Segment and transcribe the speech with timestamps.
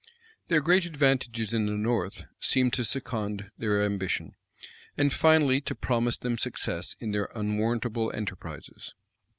[0.47, 4.33] Their great advantages in the north seemed to second their ambition,
[4.97, 8.95] and finally to promise them success in their unwarrantable enterprises.